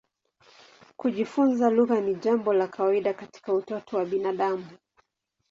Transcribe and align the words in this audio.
Kujifunza 0.97 1.69
lugha 1.69 2.01
ni 2.01 2.15
jambo 2.15 2.53
la 2.53 2.67
kawaida 2.67 3.13
katika 3.13 3.53
utoto 3.53 3.97
wa 3.97 4.05
binadamu. 4.05 4.65